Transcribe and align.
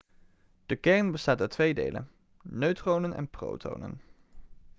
de 0.69 0.75
kern 0.75 1.11
bestaat 1.11 1.41
uit 1.41 1.51
twee 1.51 1.73
delen 1.73 2.09
neutronen 2.41 3.13
en 3.13 3.29
protonen 3.29 4.01